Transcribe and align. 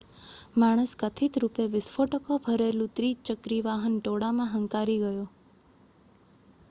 માણસ 0.55 0.93
કથિત 1.01 1.37
રૂપે 1.43 1.65
વિસ્ફોટકો 1.73 2.37
ભરેલું 2.41 2.89
ત્રિચક્રી 2.93 3.61
વાહન 3.63 3.99
ટોળામાં 3.99 4.51
હંકારી 4.55 4.99
ગયો 5.01 5.29